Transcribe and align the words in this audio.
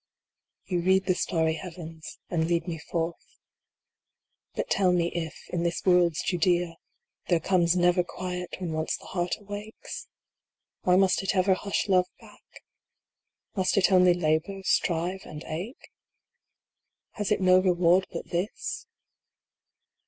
You 0.65 0.81
read 0.81 1.05
the 1.05 1.13
starry 1.13 1.53
heavens, 1.53 2.17
and 2.27 2.47
lead 2.47 2.67
me 2.67 2.79
forth. 2.79 3.37
But 4.55 4.67
tell 4.67 4.91
me 4.91 5.09
if, 5.13 5.35
in 5.49 5.61
this 5.61 5.85
world 5.85 6.13
s 6.13 6.23
Judea, 6.23 6.77
there 7.27 7.39
comes 7.39 7.75
never 7.77 8.03
quiet 8.03 8.55
when 8.59 8.73
once 8.73 8.97
the 8.97 9.05
heart 9.05 9.35
awakes? 9.39 10.07
Why 10.81 10.95
must 10.95 11.21
it 11.21 11.35
ever 11.35 11.53
hush 11.53 11.87
Love 11.87 12.07
back? 12.19 12.41
Must 13.55 13.77
it 13.77 13.91
only 13.91 14.15
labor, 14.15 14.63
strive, 14.63 15.21
and 15.23 15.43
ache? 15.43 15.91
Has 17.11 17.31
it 17.31 17.39
no 17.39 17.59
reward 17.59 18.07
but 18.11 18.31
this 18.31 18.87